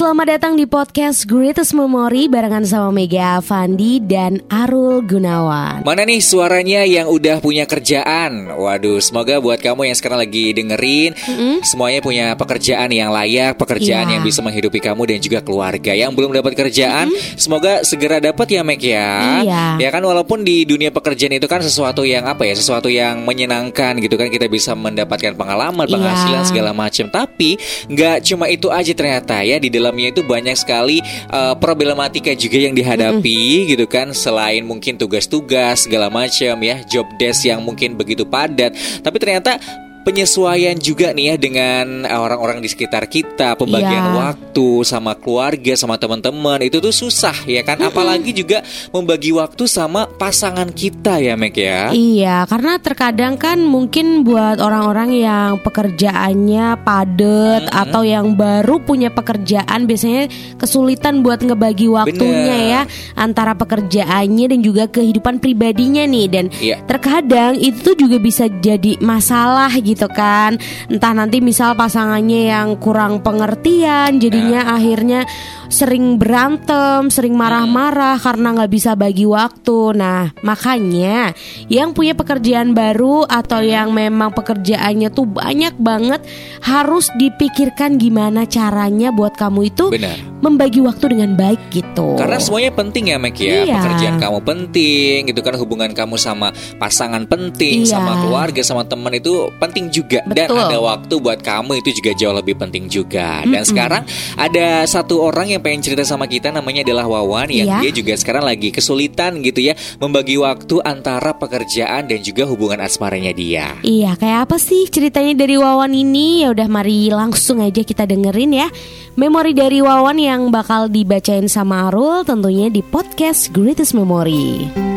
Selamat 0.00 0.32
datang 0.32 0.56
di 0.56 0.64
podcast 0.64 1.28
Greatest 1.28 1.76
Memory 1.76 2.32
barengan 2.32 2.64
sama 2.64 2.88
Mega 2.88 3.36
Fandi 3.44 4.00
dan 4.00 4.40
Arul 4.48 5.04
Gunawan. 5.04 5.84
Mana 5.84 6.08
nih 6.08 6.24
suaranya 6.24 6.88
yang 6.88 7.04
udah 7.04 7.36
punya 7.44 7.68
kerjaan? 7.68 8.48
Waduh, 8.48 8.96
semoga 9.04 9.36
buat 9.44 9.60
kamu 9.60 9.92
yang 9.92 9.96
sekarang 10.00 10.24
lagi 10.24 10.56
dengerin, 10.56 11.12
semuanya 11.60 12.00
punya 12.00 12.32
pekerjaan 12.32 12.88
yang 12.88 13.12
layak, 13.12 13.60
pekerjaan 13.60 14.08
Iya. 14.08 14.12
yang 14.16 14.22
bisa 14.24 14.40
menghidupi 14.40 14.80
kamu 14.80 15.04
dan 15.04 15.18
juga 15.20 15.44
keluarga. 15.44 15.92
Yang 15.92 16.16
belum 16.16 16.32
dapat 16.32 16.56
kerjaan, 16.56 17.12
semoga 17.36 17.84
segera 17.84 18.24
dapat 18.24 18.56
ya, 18.56 18.64
Mek 18.64 18.80
ya. 18.80 19.44
Iya. 19.44 19.64
Ya 19.84 19.88
kan 19.92 20.00
walaupun 20.00 20.48
di 20.48 20.64
dunia 20.64 20.88
pekerjaan 20.88 21.36
itu 21.36 21.44
kan 21.44 21.60
sesuatu 21.60 22.08
yang 22.08 22.24
apa 22.24 22.48
ya, 22.48 22.56
sesuatu 22.56 22.88
yang 22.88 23.20
menyenangkan 23.28 24.00
gitu 24.00 24.16
kan 24.16 24.32
kita 24.32 24.48
bisa 24.48 24.72
mendapatkan 24.72 25.36
pengalaman, 25.36 25.84
Iya. 25.84 25.92
penghasilan 25.92 26.44
segala 26.48 26.72
macam. 26.72 27.12
Tapi 27.12 27.60
nggak 27.92 28.24
cuma 28.24 28.48
itu 28.48 28.72
aja 28.72 28.96
ternyata 28.96 29.44
ya 29.44 29.60
di 29.60 29.68
dalamnya 29.90 30.14
itu 30.14 30.22
banyak 30.22 30.54
sekali 30.54 31.02
eh, 31.02 31.54
problematika 31.58 32.30
juga 32.38 32.62
yang 32.62 32.78
dihadapi 32.78 33.74
gitu 33.74 33.90
kan. 33.90 34.14
Selain 34.14 34.62
mungkin 34.62 34.94
tugas-tugas 34.94 35.90
segala 35.90 36.06
macam 36.06 36.54
ya 36.62 36.86
job 36.86 37.10
desk 37.18 37.50
yang 37.50 37.58
mungkin 37.66 37.98
begitu 37.98 38.22
padat 38.22 38.72
tapi 39.02 39.18
ternyata 39.18 39.58
penyesuaian 40.00 40.72
juga 40.74 41.12
nih 41.12 41.26
ya 41.26 41.36
dengan 41.36 41.86
orang-orang 42.04 42.58
di 42.58 42.68
sekitar 42.68 43.04
kita 43.04 43.52
pembagian 43.54 43.92
Iya. 44.00 44.16
waktu 44.16 44.68
sama 44.82 45.12
keluarga 45.12 45.76
sama 45.76 45.94
teman-teman 45.94 46.62
itu 46.62 46.80
tuh 46.80 46.90
susah 46.90 47.36
ya 47.44 47.60
kan 47.60 47.76
apalagi 47.78 48.32
juga 48.32 48.64
membagi 48.90 49.28
waktu 49.30 49.68
sama 49.68 50.08
pasangan 50.08 50.72
kita 50.72 51.20
ya 51.20 51.36
Mek 51.36 51.54
ya 51.54 51.92
Iya, 51.92 52.48
karena 52.48 52.78
terkadang 52.78 53.36
kan 53.36 53.60
mungkin 53.60 54.24
buat 54.24 54.56
orang-orang 54.56 55.10
yang 55.12 55.50
pekerjaannya 55.60 56.80
padat 56.80 57.68
atau 57.68 58.00
yang 58.00 58.32
baru 58.34 58.80
punya 58.80 59.10
pekerjaan 59.10 59.84
biasanya 59.84 60.26
kesulitan 60.56 61.20
buat 61.20 61.44
ngebagi 61.44 61.86
waktunya 61.86 62.56
Bener. 62.56 62.72
ya 62.72 62.82
antara 63.14 63.52
pekerjaannya 63.52 64.46
dan 64.48 64.60
juga 64.60 64.88
kehidupan 64.88 65.38
pribadinya 65.38 66.02
nih 66.04 66.26
dan 66.26 66.44
Iya. 66.56 66.80
terkadang 66.88 67.54
itu 67.54 67.92
juga 67.94 68.16
bisa 68.16 68.48
jadi 68.48 68.96
masalah 68.98 69.68
gitu 69.76 69.89
kan. 69.96 70.60
Entah 70.86 71.12
nanti 71.16 71.40
misal 71.40 71.74
pasangannya 71.74 72.52
yang 72.52 72.68
kurang 72.76 73.24
pengertian 73.24 74.20
jadinya 74.20 74.76
akhirnya 74.76 75.24
sering 75.70 76.18
berantem, 76.18 77.08
sering 77.08 77.38
marah-marah 77.38 78.18
karena 78.18 78.52
nggak 78.58 78.72
bisa 78.74 78.98
bagi 78.98 79.24
waktu. 79.24 79.94
Nah, 79.94 80.34
makanya 80.42 81.30
yang 81.70 81.94
punya 81.94 82.18
pekerjaan 82.18 82.74
baru 82.74 83.24
atau 83.24 83.62
yang 83.62 83.94
memang 83.94 84.34
pekerjaannya 84.34 85.08
tuh 85.14 85.30
banyak 85.30 85.78
banget 85.78 86.20
harus 86.66 87.08
dipikirkan 87.14 87.96
gimana 87.96 88.44
caranya 88.44 89.14
buat 89.14 89.38
kamu 89.38 89.70
itu 89.70 89.94
benar 89.94 90.18
membagi 90.40 90.80
waktu 90.80 91.14
dengan 91.14 91.36
baik 91.36 91.60
gitu. 91.70 92.16
Karena 92.16 92.40
semuanya 92.40 92.72
penting 92.74 93.12
ya 93.12 93.16
Mek 93.20 93.36
ya 93.38 93.52
Iya. 93.62 93.76
Pekerjaan 93.78 94.16
kamu 94.18 94.38
penting 94.42 95.18
gitu 95.28 95.40
kan 95.44 95.54
Hubungan 95.60 95.92
kamu 95.92 96.16
sama 96.16 96.50
pasangan 96.80 97.28
penting 97.28 97.84
Iya. 97.84 98.00
Sama 98.00 98.24
keluarga, 98.24 98.60
sama 98.64 98.82
teman 98.88 99.12
itu 99.14 99.52
penting 99.60 99.79
juga 99.88 100.20
Dan 100.28 100.52
Betul. 100.52 100.60
ada 100.60 100.78
waktu 100.78 101.14
buat 101.16 101.40
kamu 101.40 101.80
itu 101.80 101.96
juga 101.96 102.12
jauh 102.12 102.36
lebih 102.36 102.60
penting 102.60 102.84
juga 102.86 103.40
Dan 103.42 103.64
sekarang 103.64 104.04
ada 104.36 104.84
satu 104.84 105.24
orang 105.24 105.48
yang 105.48 105.64
pengen 105.64 105.80
cerita 105.80 106.04
sama 106.04 106.26
kita 106.26 106.52
Namanya 106.52 106.84
adalah 106.84 107.08
Wawan 107.08 107.48
Yang 107.48 107.68
Iya. 107.70 107.78
dia 107.80 107.92
juga 107.94 108.12
sekarang 108.18 108.44
lagi 108.44 108.68
kesulitan 108.68 109.40
gitu 109.40 109.62
ya 109.62 109.72
Membagi 109.96 110.36
waktu 110.36 110.82
antara 110.82 111.32
pekerjaan 111.32 112.04
dan 112.04 112.20
juga 112.20 112.44
hubungan 112.44 112.82
asmaranya 112.82 113.32
dia 113.32 113.78
Iya, 113.80 114.18
kayak 114.18 114.50
apa 114.50 114.58
sih 114.58 114.90
ceritanya 114.90 115.32
dari 115.32 115.54
Wawan 115.54 115.94
ini? 115.94 116.42
Ya 116.42 116.50
udah 116.50 116.66
mari 116.66 117.06
langsung 117.08 117.62
aja 117.62 117.84
kita 117.84 118.02
dengerin 118.02 118.50
ya. 118.56 118.68
Memori 119.14 119.54
dari 119.54 119.78
Wawan 119.78 120.18
yang 120.18 120.50
bakal 120.50 120.90
dibacain 120.90 121.46
sama 121.46 121.86
Arul 121.86 122.26
tentunya 122.26 122.66
di 122.66 122.82
podcast 122.82 123.54
Greatest 123.54 123.94
Memory. 123.94 124.89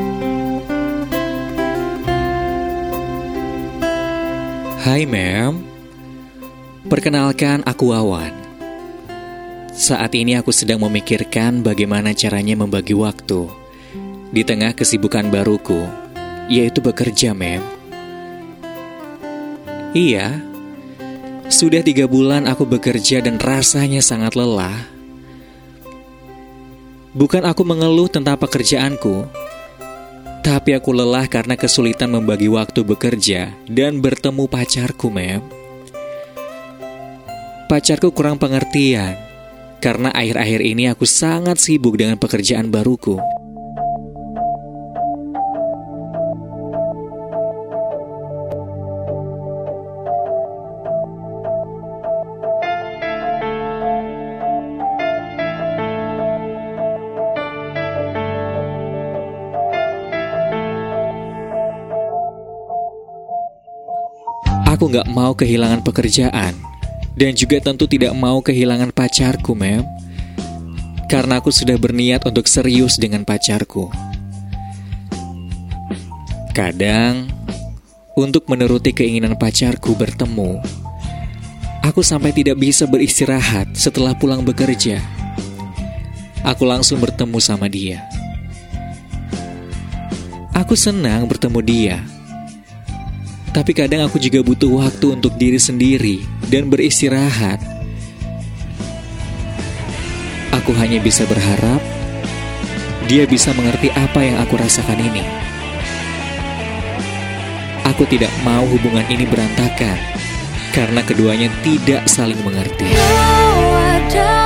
Hai 4.84 5.08
Mem 5.08 5.64
Perkenalkan 6.92 7.64
aku 7.64 7.96
Wawan. 7.96 8.36
Saat 9.72 10.12
ini 10.12 10.36
aku 10.36 10.52
sedang 10.52 10.84
memikirkan 10.84 11.64
bagaimana 11.64 12.12
caranya 12.12 12.60
membagi 12.60 12.92
waktu 12.92 13.48
Di 14.36 14.44
tengah 14.44 14.76
kesibukan 14.76 15.32
baruku 15.32 15.88
Yaitu 16.52 16.84
bekerja 16.84 17.32
Mem 17.32 17.64
Iya 19.96 20.44
Sudah 21.48 21.80
tiga 21.80 22.04
bulan 22.04 22.44
aku 22.44 22.68
bekerja 22.68 23.24
dan 23.24 23.40
rasanya 23.40 24.04
sangat 24.04 24.36
lelah. 24.36 24.84
Bukan 27.16 27.48
aku 27.48 27.64
mengeluh 27.64 28.12
tentang 28.12 28.36
pekerjaanku 28.36 29.32
tapi 30.44 30.76
aku 30.76 30.92
lelah 30.92 31.24
karena 31.32 31.56
kesulitan 31.56 32.12
membagi 32.12 32.52
waktu 32.52 32.84
bekerja 32.84 33.56
dan 33.72 34.04
bertemu 34.04 34.44
pacarku, 34.52 35.08
Mem. 35.08 35.40
Pacarku 37.72 38.12
kurang 38.12 38.36
pengertian 38.36 39.16
karena 39.80 40.12
akhir-akhir 40.12 40.62
ini 40.62 40.92
aku 40.92 41.08
sangat 41.08 41.64
sibuk 41.64 41.96
dengan 41.96 42.20
pekerjaan 42.20 42.68
baruku. 42.68 43.18
Aku 64.84 64.92
gak 64.92 65.08
mau 65.16 65.32
kehilangan 65.32 65.80
pekerjaan 65.80 66.60
dan 67.16 67.32
juga 67.40 67.56
tentu 67.64 67.88
tidak 67.88 68.12
mau 68.20 68.44
kehilangan 68.44 68.92
pacarku, 68.92 69.56
Mem. 69.56 69.80
Karena 71.08 71.40
aku 71.40 71.56
sudah 71.56 71.80
berniat 71.80 72.28
untuk 72.28 72.52
serius 72.52 73.00
dengan 73.00 73.24
pacarku. 73.24 73.88
Kadang, 76.52 77.32
untuk 78.20 78.44
menuruti 78.52 78.92
keinginan 78.92 79.40
pacarku 79.40 79.96
bertemu, 79.96 80.60
aku 81.80 82.04
sampai 82.04 82.36
tidak 82.36 82.60
bisa 82.60 82.84
beristirahat 82.84 83.72
setelah 83.80 84.12
pulang 84.12 84.44
bekerja. 84.44 85.00
Aku 86.44 86.68
langsung 86.68 87.00
bertemu 87.00 87.40
sama 87.40 87.72
dia. 87.72 88.04
Aku 90.52 90.76
senang 90.76 91.24
bertemu 91.24 91.60
dia. 91.64 92.04
Tapi 93.54 93.72
kadang 93.78 94.02
aku 94.10 94.18
juga 94.18 94.42
butuh 94.42 94.82
waktu 94.82 95.14
untuk 95.14 95.38
diri 95.38 95.62
sendiri 95.62 96.26
dan 96.50 96.74
beristirahat. 96.74 97.62
Aku 100.58 100.74
hanya 100.74 100.98
bisa 100.98 101.30
berharap 101.30 101.78
dia 103.06 103.30
bisa 103.30 103.54
mengerti 103.54 103.94
apa 103.94 104.26
yang 104.26 104.42
aku 104.42 104.58
rasakan 104.58 104.98
ini. 104.98 105.22
Aku 107.94 108.10
tidak 108.10 108.34
mau 108.42 108.66
hubungan 108.66 109.06
ini 109.12 109.30
berantakan 109.30 110.02
karena 110.74 111.06
keduanya 111.06 111.54
tidak 111.62 112.10
saling 112.10 112.42
mengerti. 112.42 112.90
Kau 112.90 114.43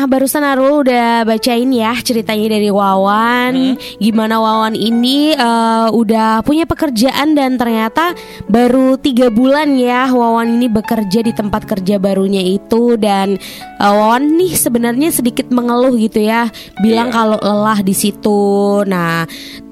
Nah, 0.00 0.08
barusan 0.08 0.40
Arul 0.40 0.80
udah 0.80 1.28
bacain 1.28 1.68
ya 1.76 1.92
ceritanya 2.00 2.56
dari 2.56 2.72
Wawan. 2.72 3.76
Gimana 4.00 4.40
Wawan 4.40 4.72
ini 4.72 5.36
eh, 5.36 5.88
udah 5.92 6.40
punya 6.40 6.64
pekerjaan 6.64 7.36
dan 7.36 7.60
ternyata 7.60 8.16
baru 8.48 8.96
tiga 8.96 9.28
bulan 9.28 9.76
ya 9.76 10.08
Wawan 10.08 10.56
ini 10.56 10.72
bekerja 10.72 11.20
di 11.20 11.36
tempat 11.36 11.68
kerja 11.68 12.00
barunya 12.00 12.40
itu 12.40 12.96
dan 12.96 13.36
eh, 13.76 13.92
Wawan 13.92 14.40
nih 14.40 14.56
sebenarnya 14.56 15.12
sedikit 15.12 15.52
mengeluh 15.52 15.92
gitu 16.00 16.24
ya, 16.24 16.48
bilang 16.80 17.12
Iya. 17.12 17.16
kalau 17.20 17.36
lelah 17.36 17.84
di 17.84 17.92
situ. 17.92 18.80
Nah. 18.88 19.28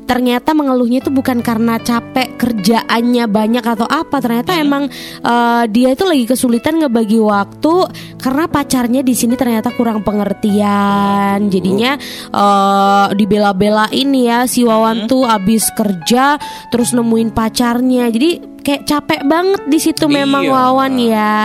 Ternyata 0.08 0.56
mengeluhnya 0.56 1.04
itu 1.04 1.12
bukan 1.12 1.44
karena 1.44 1.76
capek 1.76 2.40
kerjaannya 2.40 3.28
banyak 3.28 3.60
atau 3.60 3.84
apa. 3.84 4.24
Ternyata 4.24 4.56
emang 4.56 4.88
eh, 5.20 5.64
dia 5.68 5.92
itu 5.92 6.08
lagi 6.08 6.24
kesulitan 6.24 6.80
ngebagi 6.80 7.20
waktu 7.20 7.74
karena 8.16 8.48
pacarnya 8.48 9.04
di 9.04 9.12
sini 9.12 9.36
ternyata 9.36 9.68
kurang 9.76 10.00
pengertian. 10.00 11.52
Jadinya 11.52 12.00
eh 12.32 13.06
dibela-belain 13.12 14.08
ya 14.16 14.48
si 14.48 14.64
Wawan 14.64 15.04
tuh 15.04 15.28
abis 15.28 15.68
kerja 15.76 16.40
terus 16.72 16.96
nemuin 16.96 17.30
pacarnya. 17.36 18.08
Jadi 18.08 18.57
kayak 18.68 18.84
capek 18.84 19.24
banget 19.24 19.64
di 19.64 19.80
situ 19.80 20.04
memang 20.12 20.44
Iya. 20.44 20.52
Wawan 20.52 20.94
ya. 21.00 21.40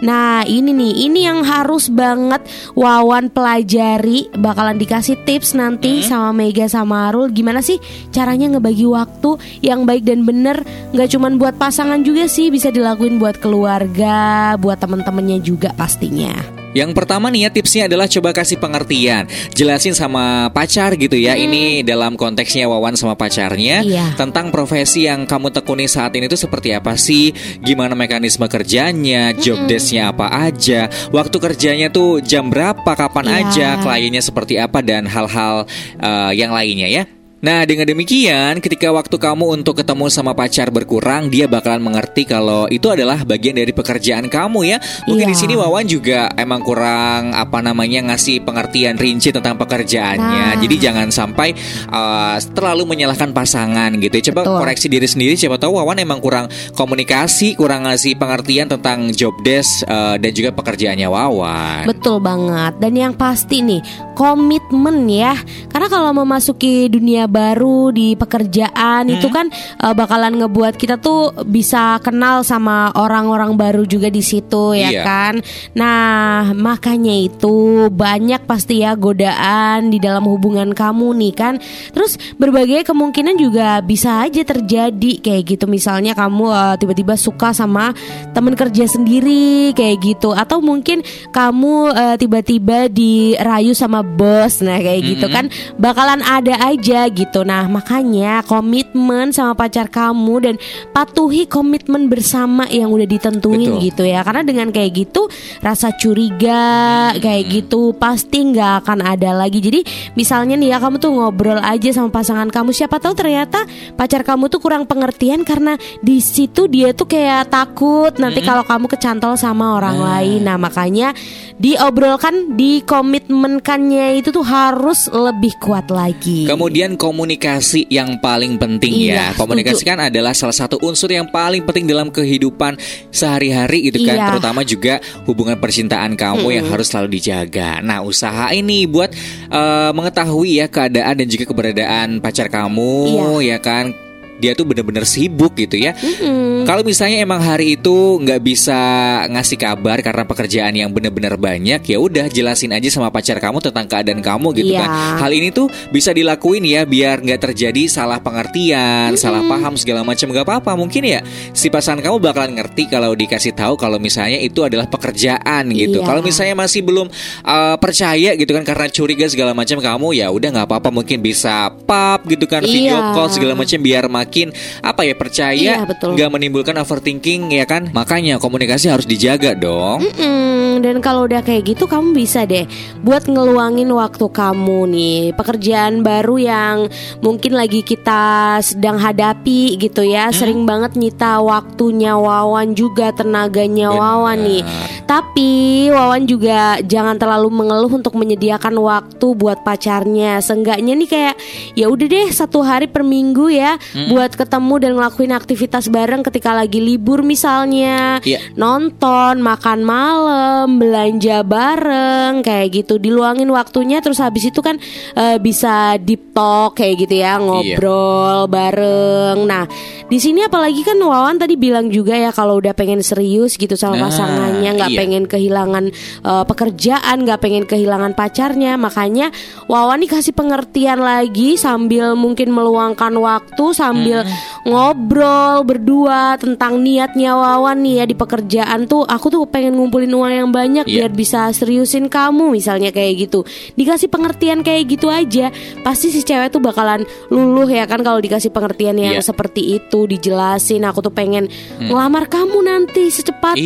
Nah, 0.00 0.40
ini 0.48 0.72
nih, 0.72 1.04
ini 1.04 1.28
yang 1.28 1.44
harus 1.44 1.92
banget 1.92 2.40
Wawan 2.72 3.28
pelajari. 3.28 4.32
Bakalan 4.32 4.80
dikasih 4.80 5.20
tips 5.28 5.52
nanti 5.52 6.00
sama 6.00 6.32
Mega 6.32 6.64
sama 6.72 7.12
Arul 7.12 7.28
gimana 7.28 7.60
sih 7.60 7.76
caranya 8.08 8.56
ngebagi 8.56 8.88
waktu 8.88 9.36
yang 9.60 9.84
baik 9.84 10.08
dan 10.08 10.24
bener 10.24 10.64
nggak 10.96 11.12
cuman 11.12 11.36
buat 11.36 11.60
pasangan 11.60 12.00
juga 12.00 12.24
sih, 12.24 12.48
bisa 12.48 12.72
dilakuin 12.72 13.20
buat 13.20 13.36
keluarga, 13.36 14.56
buat 14.56 14.80
temen-temennya 14.80 15.44
juga 15.44 15.76
pastinya. 15.76 16.61
Yang 16.72 16.90
pertama 16.96 17.28
nih 17.28 17.48
ya 17.48 17.50
tipsnya 17.52 17.82
adalah 17.88 18.08
coba 18.08 18.32
kasih 18.32 18.56
pengertian. 18.56 19.28
Jelasin 19.52 19.92
sama 19.92 20.48
pacar 20.50 20.96
gitu 20.96 21.16
ya. 21.16 21.36
Ini 21.36 21.84
dalam 21.84 22.16
konteksnya 22.16 22.68
Wawan 22.68 22.96
sama 22.96 23.16
pacarnya. 23.16 23.84
Iya. 23.84 24.16
Tentang 24.16 24.48
profesi 24.48 25.04
yang 25.08 25.28
kamu 25.28 25.52
tekuni 25.52 25.84
saat 25.86 26.16
ini 26.16 26.26
tuh 26.26 26.40
seperti 26.40 26.72
apa 26.72 26.96
sih? 26.96 27.30
Gimana 27.60 27.92
mekanisme 27.92 28.48
kerjanya? 28.48 29.32
Job 29.36 29.68
desknya 29.68 30.10
apa 30.10 30.28
aja? 30.32 30.88
Waktu 31.12 31.36
kerjanya 31.38 31.88
tuh 31.92 32.20
jam 32.24 32.48
berapa? 32.48 32.88
Kapan 32.96 33.26
Iya. 33.28 33.36
aja? 33.46 33.68
Kliennya 33.80 34.22
seperti 34.24 34.56
apa? 34.56 34.80
Dan 34.80 35.04
hal-hal 35.06 35.64
eh, 36.00 36.32
yang 36.36 36.52
lainnya 36.52 36.88
ya 36.88 37.04
Nah 37.42 37.66
dengan 37.66 37.90
demikian 37.90 38.62
ketika 38.62 38.94
waktu 38.94 39.18
kamu 39.18 39.58
untuk 39.58 39.82
ketemu 39.82 40.06
sama 40.06 40.30
pacar 40.30 40.70
berkurang 40.70 41.26
Dia 41.26 41.50
bakalan 41.50 41.82
mengerti 41.82 42.22
kalau 42.22 42.70
itu 42.70 42.86
adalah 42.86 43.26
bagian 43.26 43.58
dari 43.58 43.74
pekerjaan 43.74 44.30
kamu 44.30 44.62
ya 44.62 44.78
Mungkin 45.10 45.26
di 45.26 45.34
Iya. 45.34 45.40
sini 45.42 45.54
Wawan 45.58 45.82
juga 45.90 46.30
emang 46.38 46.62
kurang 46.62 47.34
apa 47.34 47.58
namanya 47.58 48.14
ngasih 48.14 48.46
pengertian 48.46 48.94
rinci 48.94 49.34
tentang 49.34 49.58
pekerjaannya. 49.58 50.54
Nah. 50.54 50.60
Jadi 50.62 50.74
jangan 50.78 51.10
sampai 51.10 51.50
uh, 51.90 52.38
terlalu 52.54 52.86
menyalahkan 52.86 53.34
pasangan 53.34 53.90
gitu. 53.98 54.12
ya. 54.12 54.24
Coba 54.30 54.40
Betul. 54.46 54.58
koreksi 54.62 54.86
diri 54.86 55.08
sendiri. 55.10 55.34
Siapa 55.34 55.58
tahu 55.58 55.82
Wawan 55.82 55.98
emang 55.98 56.22
kurang 56.22 56.46
komunikasi, 56.78 57.58
kurang 57.58 57.90
ngasih 57.90 58.14
pengertian 58.14 58.70
tentang 58.70 59.10
job 59.10 59.34
desk 59.42 59.82
uh, 59.90 60.14
dan 60.14 60.30
juga 60.30 60.54
pekerjaannya 60.54 61.08
Wawan. 61.10 61.82
Betul 61.90 62.22
banget. 62.22 62.78
Dan 62.78 62.92
yang 62.94 63.12
pasti 63.16 63.64
nih, 63.64 63.82
komitmen 64.14 65.10
ya. 65.10 65.34
Karena 65.72 65.88
kalau 65.90 66.14
memasuki 66.14 66.86
dunia 66.86 67.26
baru 67.32 67.88
di 67.88 68.12
pekerjaan 68.12 69.08
itu 69.08 69.24
Hmm. 69.24 69.34
kan 69.34 69.46
eh, 69.80 69.94
bakalan 69.96 70.36
ngebuat 70.36 70.76
kita 70.76 71.00
tuh 71.00 71.32
bisa 71.42 71.96
kenal 71.98 72.44
sama 72.44 72.92
orang-orang 72.92 73.56
baru 73.56 73.82
juga 73.82 74.06
di 74.06 74.20
situ 74.20 74.76
ya 74.76 74.92
Iya. 74.92 75.02
kan. 75.02 75.34
Nah, 75.72 76.52
makanya 76.52 77.16
itu 77.16 77.88
banyak 77.88 78.44
pasti 78.44 78.82
ya 78.82 78.92
godaan 78.92 79.88
di 79.88 79.96
dalam 79.96 80.24
hubungan 80.24 80.70
kamu 80.70 81.16
nih 81.16 81.32
kan. 81.32 81.54
Terus 81.90 82.20
berbagai 82.36 82.84
kemungkinan 82.84 83.34
juga 83.34 83.80
bisa 83.80 84.20
aja 84.20 84.42
terjadi 84.42 85.12
kayak 85.18 85.42
gitu. 85.48 85.64
Misalnya 85.64 86.12
kamu 86.12 86.44
eh, 86.46 86.74
tiba-tiba 86.76 87.14
suka 87.16 87.50
sama 87.50 87.96
temen 88.30 88.52
kerja 88.52 88.84
sendiri 88.84 89.72
kayak 89.72 89.96
gitu 90.02 90.34
atau 90.34 90.60
mungkin 90.60 91.00
kamu 91.30 91.74
eh, 91.90 92.16
tiba-tiba 92.16 92.86
dirayu 92.86 93.72
sama 93.72 94.02
bos. 94.02 94.60
Nah, 94.60 94.76
kayak 94.76 95.00
gitu 95.06 95.26
kan 95.26 95.46
bakalan 95.76 96.20
ada 96.20 96.58
aja 96.60 97.06
gitu. 97.06 97.21
Nah, 97.42 97.70
makanya 97.70 98.42
komitmen 98.42 99.30
sama 99.30 99.54
pacar 99.54 99.86
kamu 99.86 100.34
dan 100.42 100.54
patuhi 100.90 101.46
komitmen 101.46 102.10
bersama 102.10 102.66
yang 102.66 102.90
udah 102.90 103.06
ditentuin 103.06 103.78
Betul. 103.78 103.84
gitu 103.86 104.02
ya. 104.08 104.24
Karena 104.26 104.42
dengan 104.42 104.68
kayak 104.74 104.90
gitu 104.96 105.30
rasa 105.62 105.94
curiga 105.94 107.12
kayak 107.18 107.44
gitu 107.50 107.94
pasti 107.94 108.50
nggak 108.50 108.86
akan 108.86 108.98
ada 109.04 109.36
lagi. 109.36 109.62
Jadi 109.62 109.80
misalnya 110.18 110.58
nih 110.58 110.74
ya 110.74 110.78
kamu 110.82 110.96
tuh 110.98 111.10
ngobrol 111.12 111.60
aja 111.60 111.90
sama 111.92 112.10
pasangan 112.10 112.48
kamu 112.48 112.74
siapa 112.74 112.98
tahu 112.98 113.14
ternyata 113.14 113.64
pacar 113.94 114.24
kamu 114.24 114.50
tuh 114.50 114.60
kurang 114.62 114.84
pengertian 114.88 115.46
karena 115.46 115.76
di 116.00 116.18
situ 116.18 116.66
dia 116.66 116.90
tuh 116.96 117.06
kayak 117.06 117.52
takut 117.52 118.12
nanti 118.16 118.40
kalau 118.42 118.64
kamu 118.66 118.86
kecantol 118.88 119.34
sama 119.36 119.78
orang 119.78 119.98
lain. 119.98 120.40
Nah, 120.46 120.56
makanya 120.56 121.12
diobrolkan, 121.58 122.58
dikomitmenkannya 122.58 124.18
itu 124.18 124.34
tuh 124.34 124.44
harus 124.44 125.06
lebih 125.12 125.54
kuat 125.62 125.88
lagi. 125.92 126.44
Kemudian 126.46 126.98
komunikasi 127.12 127.92
yang 127.92 128.16
paling 128.16 128.56
penting 128.56 129.12
Iya, 129.12 129.12
ya. 129.12 129.26
Komunikasi 129.36 129.84
kan 129.84 130.00
adalah 130.00 130.32
salah 130.32 130.56
satu 130.56 130.80
unsur 130.80 131.12
yang 131.12 131.28
paling 131.28 131.60
penting 131.68 131.84
dalam 131.84 132.08
kehidupan 132.08 132.80
sehari-hari 133.12 133.92
gitu 133.92 134.00
kan, 134.08 134.16
Iya. 134.16 134.26
terutama 134.32 134.64
juga 134.64 134.96
hubungan 135.28 135.60
percintaan 135.60 136.16
kamu 136.16 136.48
yang 136.48 136.66
harus 136.72 136.88
selalu 136.88 137.20
dijaga. 137.20 137.84
Nah, 137.84 138.00
usaha 138.00 138.48
ini 138.56 138.88
buat 138.88 139.12
eh, 139.52 139.90
mengetahui 139.92 140.64
ya 140.64 140.66
keadaan 140.72 141.20
dan 141.20 141.28
juga 141.28 141.44
keberadaan 141.44 142.24
pacar 142.24 142.48
kamu 142.48 143.44
ya 143.44 143.60
kan. 143.60 143.92
Dia 144.38 144.54
tuh 144.54 144.64
bener-bener 144.64 145.04
sibuk 145.04 145.52
gitu 145.54 145.76
ya. 145.76 145.92
Mm-mm. 145.94 146.64
Kalau 146.64 146.82
misalnya 146.82 147.20
emang 147.20 147.38
hari 147.38 147.74
itu 147.74 147.92
nggak 148.18 148.40
bisa 148.40 148.78
ngasih 149.26 149.58
kabar 149.58 149.98
karena 149.98 150.22
pekerjaan 150.22 150.72
yang 150.72 150.90
benar-benar 150.90 151.34
banyak, 151.34 151.82
ya 151.82 151.98
udah 151.98 152.26
jelasin 152.26 152.70
aja 152.70 152.88
sama 152.88 153.10
pacar 153.10 153.38
kamu 153.38 153.58
tentang 153.60 153.86
keadaan 153.86 154.18
kamu 154.18 154.54
gitu 154.56 154.72
Iya. 154.74 154.82
kan. 154.82 154.90
Hal 155.20 155.32
ini 155.32 155.50
tuh 155.50 155.66
bisa 155.90 156.10
dilakuin 156.10 156.62
ya 156.62 156.82
biar 156.82 157.20
nggak 157.20 157.40
terjadi 157.42 157.86
salah 157.86 158.18
pengertian, 158.18 159.14
salah 159.14 159.42
paham 159.42 159.74
segala 159.74 160.02
macam 160.02 160.30
nggak 160.30 160.46
apa-apa. 160.46 160.72
Mungkin 160.74 161.02
ya 161.02 161.20
si 161.52 161.66
pasangan 161.66 162.00
kamu 162.00 162.18
bakalan 162.18 162.54
ngerti 162.54 162.86
kalau 162.86 163.14
dikasih 163.14 163.54
tahu 163.54 163.74
kalau 163.74 163.98
misalnya 163.98 164.38
itu 164.38 164.62
adalah 164.62 164.86
pekerjaan 164.86 165.70
gitu. 165.70 165.98
Iya. 166.00 166.06
Kalau 166.06 166.20
misalnya 166.20 166.54
masih 166.54 166.82
belum 166.82 167.06
uh, 167.42 167.76
percaya 167.78 168.34
gitu 168.34 168.50
kan 168.50 168.62
karena 168.62 168.86
curiga 168.86 169.26
segala 169.26 169.52
macam 169.52 169.78
kamu 169.78 170.14
ya 170.14 170.30
udah 170.30 170.48
nggak 170.50 170.66
apa-apa 170.68 170.90
mungkin 170.90 171.18
bisa 171.18 171.70
pap 171.86 172.22
gitu 172.26 172.46
kan 172.46 172.62
video 172.62 172.94
Iya. 172.94 173.14
call 173.14 173.28
segala 173.30 173.54
macam 173.54 173.78
biar 173.78 174.04
makin 174.22 174.54
apa 174.80 175.02
ya 175.02 175.14
percaya 175.18 175.72
Iya, 175.82 175.84
betul. 175.84 176.14
nggak 176.14 176.30
menimbulkan 176.30 176.78
overthinking 176.78 177.50
ya 177.50 177.66
kan? 177.66 177.90
Makanya 177.90 178.38
komunikasi 178.38 178.86
harus 178.88 179.04
dijaga 179.04 179.52
dong. 179.52 180.06
Mm-mm, 180.06 180.80
dan 180.80 181.02
kalau 181.02 181.26
udah 181.26 181.42
kayak 181.42 181.74
gitu 181.74 181.84
kamu 181.84 182.14
bisa 182.14 182.46
deh 182.46 182.64
buat 183.02 183.26
ngeluangin 183.26 183.90
waktu 183.90 184.26
kamu 184.30 184.78
nih. 184.88 185.20
Pekerjaan 185.34 186.00
baru 186.00 186.36
yang 186.38 186.76
mungkin 187.18 187.58
lagi 187.58 187.82
kita 187.82 188.56
sedang 188.62 188.96
hadapi 188.96 189.74
gitu 189.76 190.06
ya. 190.06 190.30
Sering 190.30 190.62
banget 190.62 190.94
nyita 190.94 191.42
waktunya 191.42 192.14
Wawan 192.14 192.72
juga 192.72 193.10
tenaganya 193.10 193.90
Wawan 193.90 194.38
nih. 194.38 194.62
Tapi 195.04 195.50
Wawan 195.90 196.24
juga 196.24 196.78
jangan 196.80 197.18
terlalu 197.18 197.48
mengeluh 197.50 197.90
untuk 197.90 198.14
menyediakan 198.14 198.78
waktu 198.78 199.26
buat 199.34 199.60
pacarnya. 199.60 200.38
Seenggaknya 200.38 200.94
nih 200.94 201.08
kayak 201.08 201.34
ya 201.74 201.88
udah 201.88 202.06
deh 202.06 202.28
satu 202.30 202.62
hari 202.62 202.86
per 202.86 203.02
minggu 203.02 203.50
ya 203.50 203.76
buat 204.12 204.36
ketemu 204.36 204.74
dan 204.76 204.92
ngelakuin 205.00 205.32
aktivitas 205.32 205.88
bareng 205.88 206.20
ketika 206.20 206.52
lagi 206.52 206.84
libur 206.84 207.24
misalnya 207.24 208.20
Iya. 208.20 208.52
nonton, 208.52 209.40
makan 209.40 209.80
malam, 209.80 210.76
belanja 210.76 211.40
bareng 211.40 212.44
kayak 212.44 212.84
gitu. 212.84 213.00
Diluangin 213.00 213.48
waktunya 213.48 214.04
terus 214.04 214.20
habis 214.20 214.52
itu 214.52 214.60
kan 214.60 214.76
eh, 215.16 215.40
bisa 215.40 215.96
deep 215.96 216.36
talk 216.36 216.76
kayak 216.76 217.08
gitu 217.08 217.24
ya, 217.24 217.40
ngobrol 217.40 218.44
bareng. 218.52 219.48
Nah, 219.48 219.64
di 220.06 220.20
sini 220.20 220.44
apalagi 220.44 220.84
kan 220.84 221.00
Wawan 221.00 221.40
tadi 221.40 221.56
bilang 221.56 221.88
juga 221.88 222.12
ya 222.12 222.28
kalau 222.30 222.60
udah 222.60 222.76
pengen 222.76 223.00
serius 223.00 223.56
gitu 223.56 223.74
sama 223.74 223.96
Nah, 223.96 224.08
pasangannya, 224.08 224.70
nggak 224.76 224.90
iya. 224.92 224.98
pengen 225.00 225.24
kehilangan 225.24 225.84
eh, 226.20 226.44
pekerjaan, 226.44 227.16
nggak 227.24 227.40
pengen 227.40 227.64
kehilangan 227.64 228.12
pacarnya. 228.12 228.76
Makanya 228.76 229.32
Wawan 229.72 230.04
nih 230.04 230.10
kasih 230.12 230.36
pengertian 230.36 231.00
lagi 231.00 231.56
sambil 231.56 232.12
mungkin 232.12 232.52
meluangkan 232.52 233.14
waktu 233.16 233.64
sambil 233.72 234.01
sambil 234.02 234.20
ngobrol 234.66 235.62
berdua 235.62 236.34
tentang 236.34 236.80
niatnya 236.80 237.34
Wawan 237.34 237.82
nih 237.82 237.94
ya 237.98 238.04
di 238.04 238.14
pekerjaan 238.14 238.84
tuh 238.84 239.04
aku 239.04 239.28
tuh 239.28 239.42
pengen 239.44 239.74
ngumpulin 239.74 240.10
uang 240.10 240.32
yang 240.32 240.50
banyak 240.50 240.84
Iya. 240.84 241.06
biar 241.06 241.12
bisa 241.12 241.40
seriusin 241.50 242.06
kamu 242.06 242.50
misalnya 242.50 242.90
kayak 242.90 243.26
gitu. 243.26 243.46
Dikasih 243.74 244.08
pengertian 244.08 244.60
kayak 244.60 244.88
gitu 244.88 245.06
aja 245.06 245.54
pasti 245.80 246.08
si 246.08 246.20
cewek 246.20 246.50
tuh 246.50 246.58
bakalan 246.58 247.02
luluh 247.28 247.66
ya 247.66 247.84
kan 247.84 248.00
kalau 248.00 248.18
dikasih 248.18 248.50
pengertian 248.50 248.96
yang 248.96 249.14
Iya. 249.14 249.22
seperti 249.22 249.76
itu 249.76 250.04
dijelasin 250.04 250.82
aku 250.82 251.00
tuh 251.00 251.12
pengen 251.12 251.46
ngelamar 251.78 252.26
kamu 252.26 252.58
nanti 252.60 253.06
secepatnya 253.06 253.62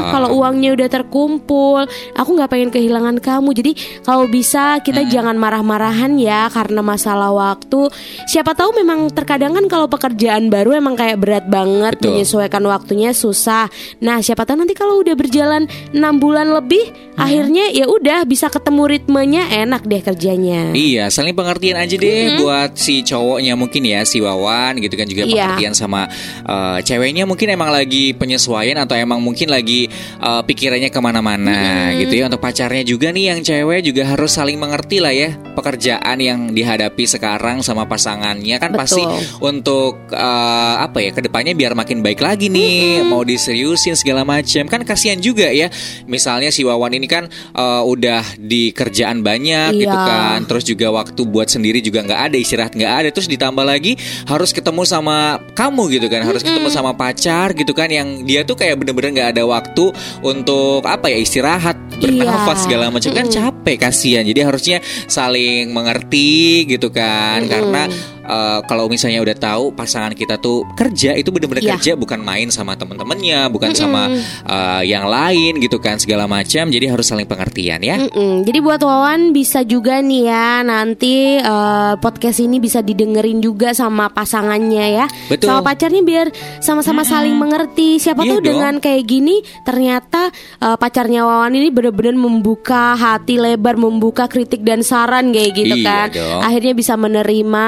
Iya. 0.00 0.10
kalau 0.10 0.32
uangnya 0.34 0.72
udah 0.72 0.88
terkumpul. 0.88 1.84
Aku 2.14 2.30
nggak 2.32 2.48
pengen 2.48 2.70
kehilangan 2.70 3.18
kamu. 3.18 3.50
Jadi 3.52 3.72
kalau 4.00 4.24
bisa 4.26 4.78
kita 4.78 5.04
jangan 5.04 5.34
marah-marahan 5.34 6.14
ya 6.16 6.46
karena 6.48 6.80
masalah 6.80 7.30
waktu. 7.30 7.90
Siapa 8.24 8.54
tahu 8.54 8.76
memang 8.76 9.10
terkadang 9.10 9.52
kan 9.52 9.66
kalau 9.74 9.90
pekerjaan 9.90 10.54
baru 10.54 10.78
emang 10.78 10.94
kayak 10.94 11.18
berat 11.18 11.44
banget 11.50 11.98
Betul. 11.98 12.14
menyesuaikan 12.14 12.62
waktunya 12.62 13.10
susah 13.10 13.66
nah 13.98 14.22
siapa 14.22 14.46
tahu 14.46 14.62
nanti 14.62 14.78
kalau 14.78 15.02
udah 15.02 15.18
berjalan 15.18 15.66
enam 15.90 16.22
bulan 16.22 16.54
lebih 16.54 16.94
akhirnya 17.18 17.74
ya 17.74 17.90
udah 17.90 18.22
bisa 18.22 18.46
ketemu 18.46 18.86
ritmenya 18.86 19.42
enak 19.66 19.82
deh 19.82 19.98
kerjanya 19.98 20.70
Iya, 20.74 21.10
saling 21.10 21.34
pengertian 21.34 21.74
aja 21.74 21.94
deh 21.94 22.38
buat 22.38 22.74
si 22.74 23.02
cowoknya 23.02 23.54
mungkin 23.54 23.82
ya, 23.82 24.02
si 24.02 24.18
Wawan 24.18 24.78
gitu 24.78 24.94
kan 24.94 25.06
juga 25.06 25.26
Iya. 25.26 25.58
pengertian 25.58 25.74
sama 25.74 26.06
eh, 26.44 26.78
ceweknya 26.82 27.26
mungkin 27.26 27.50
emang 27.50 27.70
lagi 27.70 28.14
penyesuaian 28.14 28.78
atau 28.78 28.94
emang 28.94 29.18
mungkin 29.18 29.50
lagi 29.50 29.90
eh, 30.20 30.42
pikirannya 30.46 30.90
ke 30.90 31.00
mana-mana 31.02 31.90
gitu 31.96 32.14
ya. 32.14 32.26
Untuk 32.26 32.42
pacarnya 32.42 32.82
juga 32.82 33.10
nih 33.10 33.34
yang 33.34 33.40
cewek 33.42 33.80
juga 33.82 34.02
harus 34.06 34.34
saling 34.34 34.58
mengerti 34.58 34.98
lah 34.98 35.14
ya 35.14 35.34
pekerjaan 35.54 36.18
yang 36.18 36.50
dihadapi 36.50 37.04
sekarang 37.06 37.62
sama 37.62 37.86
pasangannya 37.86 38.58
kan 38.58 38.74
pasti 38.74 39.02
Betul. 39.02 39.22
Untuk 39.64 40.12
eh, 40.12 40.74
apa 40.76 41.00
ya 41.00 41.08
ke 41.08 41.24
depannya 41.24 41.56
biar 41.56 41.72
makin 41.72 42.04
baik 42.04 42.20
lagi 42.20 42.52
nih 42.52 43.00
mau 43.02 43.24
diseriusin 43.24 43.96
segala 43.96 44.20
macam 44.20 44.68
kan 44.68 44.84
kasihan 44.84 45.16
juga 45.16 45.48
ya 45.48 45.72
misalnya 46.04 46.52
si 46.52 46.60
Wawan 46.60 46.92
ini 46.92 47.08
kan 47.08 47.24
eh, 47.32 47.82
udah 47.82 48.36
di 48.36 48.68
kerjaan 48.70 49.24
banyak 49.24 49.72
gitu 49.72 49.88
Iya. 49.88 50.04
kan 50.04 50.38
terus 50.44 50.68
juga 50.68 50.92
waktu 50.92 51.16
buat 51.24 51.48
sendiri 51.48 51.80
juga 51.80 52.04
nggak 52.04 52.20
ada 52.28 52.36
istirahat 52.36 52.76
nggak 52.76 52.92
ada 52.92 53.08
terus 53.08 53.24
ditambah 53.24 53.64
lagi 53.64 53.96
harus 54.26 54.52
ketemu 54.52 54.84
sama 54.84 55.16
kamu 55.56 55.96
gitu 55.96 56.12
kan 56.12 56.20
harus 56.20 56.44
ketemu 56.44 56.68
sama 56.68 56.92
pacar 56.92 57.56
gitu 57.56 57.72
kan 57.72 57.88
yang 57.88 58.20
dia 58.22 58.44
tuh 58.44 58.60
kayak 58.60 58.76
bener-bener 58.76 59.16
nggak 59.16 59.30
ada 59.32 59.48
waktu 59.48 59.96
untuk 60.20 60.84
apa 60.84 61.08
ya 61.08 61.16
istirahat 61.16 61.80
bernafas 61.96 62.52
Iya. 62.54 62.64
segala 62.68 62.84
macam 62.90 63.10
kan 63.14 63.26
capek 63.26 63.76
kasihan. 63.80 64.26
Jadi 64.26 64.40
harusnya 64.42 64.78
saling 65.06 65.70
mengerti 65.70 66.66
gitu 66.66 66.90
kan 66.90 67.46
karena 67.46 67.86
eh, 68.24 68.60
kalau 68.64 68.86
misalnya 68.86 69.20
udah 69.20 69.36
tahu 69.36 69.64
pasangan 69.70 70.12
kita 70.12 70.36
tuh 70.36 70.64
kerja 70.72 71.12
itu 71.12 71.28
bener-bener 71.28 71.60
Iya. 71.60 71.76
kerja 71.76 71.92
bukan 71.94 72.18
main 72.18 72.48
sama 72.48 72.74
temen-temennya 72.74 73.48
bukan 73.48 73.72
sama 73.72 74.08
eh, 74.44 74.82
yang 74.84 75.06
lain 75.06 75.58
gitu 75.58 75.76
kan 75.76 75.96
segala 75.96 76.24
macam 76.24 76.66
jadi 76.66 76.88
harus 76.88 77.06
saling 77.06 77.24
pengertian 77.24 77.78
ya 77.78 77.96
Mm-mm. 77.96 78.42
Jadi 78.42 78.58
buat 78.58 78.80
Wawan 78.80 79.30
bisa 79.30 79.62
juga 79.62 79.98
nih 79.98 80.22
ya 80.24 80.60
nanti 80.60 81.36
eh, 81.36 81.92
podcast 81.96 82.38
ini 82.38 82.58
bisa 82.58 82.80
didengerin 82.80 83.38
juga 83.38 83.70
sama 83.70 84.08
pasangannya 84.08 84.86
ya, 84.94 85.06
Betul. 85.26 85.48
sama 85.48 85.60
pacarnya 85.62 86.00
biar 86.00 86.28
sama-sama 86.58 87.02
saling 87.02 87.34
mengerti. 87.34 87.96
Siapa 87.96 88.20
Iya 88.20 88.30
tuh 88.30 88.38
dong. 88.38 88.46
dengan 88.50 88.74
kayak 88.76 89.04
gini 89.04 89.36
ternyata 89.64 90.28
eh, 90.58 90.76
pacarnya 90.76 91.22
Wawan 91.22 91.52
ini 91.52 91.68
bener-bener 91.68 92.14
membuka 92.14 92.94
hati 92.94 93.36
lebar, 93.36 93.74
membuka 93.74 94.24
kritik 94.24 94.60
dan 94.60 94.80
saran 94.80 95.30
kayak 95.30 95.52
gitu 95.52 95.74
Iya 95.74 95.84
kan. 95.84 96.06
dong. 96.10 96.40
Akhirnya 96.42 96.72
bisa 96.72 96.94
menerima, 96.94 97.64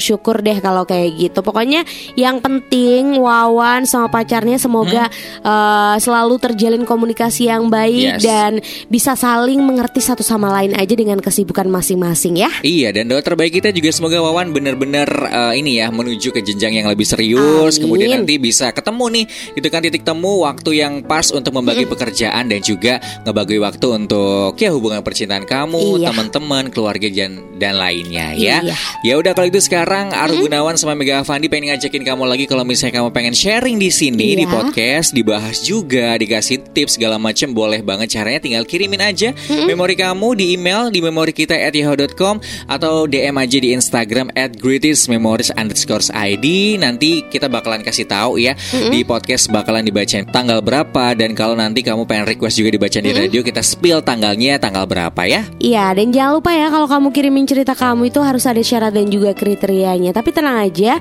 syukur-syukur 0.00 0.40
deh 0.40 0.58
kalau 0.58 0.82
kayak 0.82 1.12
gitu. 1.14 1.44
Pokoknya 1.44 1.84
yang 2.16 2.40
penting 2.40 3.20
Wawan 3.20 3.84
sama 3.84 4.08
pacarnya 4.08 4.56
semoga 4.56 5.12
eh, 5.40 5.96
selalu 6.00 6.40
terjalin 6.40 6.82
komunikasi 6.82 7.46
yang 7.46 7.68
baik 7.68 7.92
Yes. 8.00 8.22
dan 8.24 8.52
bisa 8.88 9.12
saling 9.12 9.60
mengerti 9.60 10.00
satu 10.00 10.24
sama 10.24 10.48
lain 10.50 10.72
aja 10.72 10.94
dengan 10.96 11.20
kesibukan 11.20 11.68
masing-masing 11.68 12.40
ya. 12.40 12.48
Iya 12.60 12.90
dan 12.90 13.06
doa 13.06 13.20
terbaik 13.20 13.52
kita 13.52 13.68
juga 13.70 13.92
semoga 13.92 14.18
Wawan 14.18 14.50
benar-benar 14.50 15.08
eh, 15.28 15.60
ini 15.60 15.78
ya 15.78 15.92
menuju 15.92 16.32
ke 16.32 16.40
jenjang 16.40 16.72
yang 16.74 16.88
lebih 16.88 17.04
serius 17.04 17.76
Amin. 17.76 17.82
kemudian 17.84 18.08
nanti 18.16 18.40
bisa 18.40 18.72
ketemu 18.72 19.04
nih 19.12 19.24
itu 19.52 19.68
kan 19.68 19.80
titik 19.82 20.00
temu 20.00 20.42
waktu 20.42 20.80
yang 20.80 21.04
pas 21.04 21.28
untuk 21.28 21.52
membagi 21.52 21.84
pekerjaan 21.84 22.48
dan 22.48 22.60
juga 22.60 22.96
ngebagi 23.26 23.58
waktu 23.58 23.86
untuk 24.00 24.56
ya 24.56 24.70
hubungan 24.72 25.02
percintaan 25.02 25.44
kamu, 25.44 26.00
Iya. 26.00 26.14
teman-teman, 26.14 26.70
keluarga 26.70 27.04
dan 27.10 27.42
dan 27.58 27.74
lainnya 27.76 28.32
ya. 28.32 28.62
Iya. 28.64 28.74
Ya 29.02 29.14
udah 29.18 29.32
kalau 29.34 29.48
itu 29.48 29.60
sekarang 29.60 29.89
Aru 29.90 30.46
Gunawan 30.46 30.78
sama 30.78 30.94
Mega 30.94 31.18
Avandi 31.18 31.50
pengen 31.50 31.74
ngajakin 31.74 32.06
kamu 32.06 32.22
lagi 32.22 32.46
kalau 32.46 32.62
misalnya 32.62 33.02
kamu 33.02 33.10
pengen 33.10 33.34
sharing 33.34 33.74
di 33.74 33.90
sini 33.90 34.38
di 34.38 34.46
Iya. 34.46 34.54
podcast, 34.54 35.10
dibahas 35.10 35.66
juga, 35.66 36.14
dikasih 36.14 36.62
tips 36.70 36.94
segala 36.94 37.18
macam 37.18 37.50
boleh 37.50 37.82
banget 37.82 38.14
caranya 38.14 38.38
tinggal 38.38 38.62
kirimin 38.62 39.02
aja 39.02 39.34
memori 39.66 39.98
kamu 39.98 40.38
di 40.38 40.54
email 40.54 40.88
di 40.88 41.02
memori 41.02 41.34
kita 41.34 41.58
at 41.58 41.74
yahoo.com 41.74 42.38
atau 42.66 43.04
DM 43.04 43.34
aja 43.34 43.58
di 43.58 43.74
Instagram 43.74 44.30
at 44.32 44.54
greatestmemories 44.54 45.50
underscore 45.54 46.06
ID 46.08 46.78
nanti 46.78 47.26
kita 47.26 47.50
bakalan 47.50 47.82
kasih 47.82 48.06
tahu 48.06 48.38
ya 48.38 48.54
di 48.90 49.02
podcast 49.02 49.50
bakalan 49.50 49.82
dibacain 49.82 50.22
tanggal 50.24 50.62
berapa 50.62 51.18
dan 51.18 51.34
kalau 51.34 51.58
nanti 51.58 51.82
kamu 51.82 52.06
pengen 52.06 52.30
request 52.30 52.56
juga 52.56 52.70
dibacain 52.70 53.02
di 53.02 53.10
radio 53.10 53.42
kita 53.42 53.58
spill 53.58 53.98
tanggalnya 54.00 54.54
tanggal 54.56 54.86
berapa 54.86 55.22
ya. 55.26 55.42
Iya, 55.58 55.92
dan 55.92 56.14
jangan 56.14 56.38
lupa 56.38 56.54
ya 56.54 56.70
kalau 56.70 56.86
kamu 56.86 57.08
kirimin 57.10 57.42
cerita 57.42 57.74
kamu 57.74 58.06
itu 58.06 58.22
harus 58.22 58.46
ada 58.46 58.62
syarat 58.62 58.94
dan 58.94 59.10
juga 59.10 59.34
kriterianya. 59.80 60.12
Tapi 60.12 60.30
tenang 60.30 60.58
aja, 60.60 61.00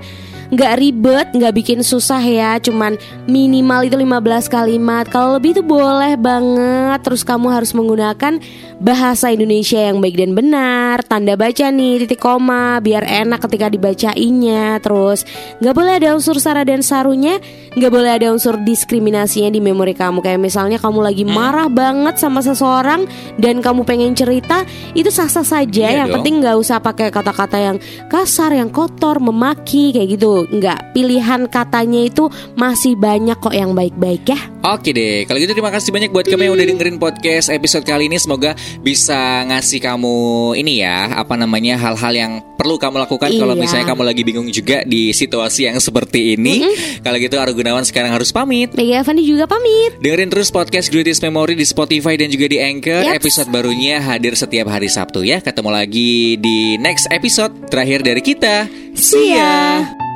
nggak 0.50 0.74
ribet, 0.79 1.27
nggak 1.36 1.53
bikin 1.53 1.79
susah 1.83 2.24
ya. 2.24 2.55
Cuman 2.63 2.95
minimal 3.27 3.86
itu 3.86 4.00
15 4.00 4.48
kalimat. 4.48 5.05
Kalau 5.12 5.36
lebih 5.36 5.59
itu 5.59 5.63
boleh 5.63 6.15
banget. 6.15 7.00
Terus 7.03 7.27
kamu 7.27 7.51
harus 7.51 7.75
menggunakan 7.75 8.39
bahasa 8.79 9.29
Indonesia 9.29 9.77
yang 9.77 10.00
baik 10.00 10.15
dan 10.15 10.31
benar. 10.33 11.03
Tanda 11.05 11.36
baca 11.36 11.67
nih, 11.69 12.07
titik 12.07 12.19
koma, 12.19 12.79
biar 12.79 13.03
enak 13.03 13.43
ketika 13.45 13.67
dibacainnya. 13.67 14.79
Terus 14.79 15.27
nggak 15.59 15.75
boleh 15.75 15.93
ada 16.00 16.15
unsur 16.15 16.39
sara 16.39 16.63
dan 16.63 16.79
sarunya, 16.79 17.38
nggak 17.75 17.91
boleh 17.91 18.12
ada 18.15 18.31
unsur 18.31 18.55
diskriminasinya 18.63 19.51
di 19.51 19.59
memori 19.59 19.93
kamu. 19.93 20.24
Kayak 20.24 20.39
misalnya 20.41 20.77
kamu 20.79 21.00
lagi 21.03 21.24
marah 21.27 21.67
banget 21.67 22.17
sama 22.17 22.39
seseorang 22.39 23.05
dan 23.38 23.59
kamu 23.59 23.83
pengen 23.83 24.15
cerita, 24.15 24.63
itu 24.95 25.12
sah-sah 25.12 25.45
saja. 25.45 25.86
Iya 25.91 26.03
yang 26.03 26.09
dong. 26.09 26.24
penting 26.24 26.36
nggak 26.41 26.57
usah 26.57 26.79
pakai 26.79 27.12
kata-kata 27.12 27.57
yang 27.59 27.77
kasar, 28.07 28.55
yang 28.55 28.71
kotor, 28.71 29.19
memaki 29.19 29.91
kayak 29.91 30.15
gitu. 30.15 30.48
Nggak. 30.50 30.95
Pilihan 30.95 31.51
katanya 31.51 32.01
itu 32.07 32.31
masih 32.55 32.95
banyak 32.95 33.38
kok 33.38 33.53
yang 33.53 33.75
baik-baik 33.75 34.24
ya. 34.31 34.39
Oke 34.59 34.91
deh, 34.91 35.24
kalau 35.24 35.39
gitu 35.39 35.51
terima 35.55 35.71
kasih 35.71 35.91
banyak 35.91 36.12
buat 36.12 36.27
kamu 36.27 36.51
yang 36.51 36.55
udah 36.55 36.65
dengerin 36.67 36.98
podcast 37.00 37.48
episode 37.51 37.83
kali 37.83 38.07
ini. 38.12 38.19
Semoga 38.19 38.55
bisa 38.79 39.43
ngasih 39.45 39.79
kamu 39.79 40.15
ini 40.55 40.81
ya, 40.81 41.13
apa 41.15 41.35
namanya 41.35 41.75
hal-hal 41.75 42.13
yang 42.13 42.33
perlu 42.55 42.75
kamu 42.75 42.99
lakukan 42.99 43.31
kalau 43.31 43.55
Iya. 43.55 43.61
misalnya 43.63 43.85
kamu 43.88 44.03
lagi 44.03 44.21
bingung 44.23 44.49
juga 44.49 44.83
di 44.83 45.11
situasi 45.11 45.71
yang 45.71 45.79
seperti 45.79 46.35
ini. 46.35 46.67
Kalau 46.99 47.15
gitu 47.15 47.39
Aru 47.39 47.55
Gunawan 47.55 47.88
sekarang 47.88 48.11
harus 48.11 48.35
pamit. 48.35 48.75
Mega 48.75 48.99
Avandi 48.99 49.23
juga 49.23 49.47
pamit. 49.47 49.95
Dengerin 49.99 50.27
terus 50.27 50.51
podcast 50.51 50.91
Greatest 50.91 51.23
Memory 51.23 51.55
di 51.55 51.63
Spotify 51.63 52.19
dan 52.19 52.27
juga 52.27 52.45
di 52.45 52.59
Anchor. 52.59 53.07
Yaps. 53.07 53.15
Episode 53.23 53.49
barunya 53.49 54.03
hadir 54.03 54.35
setiap 54.35 54.67
hari 54.67 54.91
Sabtu 54.91 55.23
ya. 55.23 55.39
Ketemu 55.39 55.69
lagi 55.71 56.35
di 56.35 56.75
next 56.75 57.07
episode 57.09 57.51
terakhir 57.71 58.03
dari 58.03 58.19
kita. 58.19 58.67
See 58.91 59.31
ya. 59.31 60.09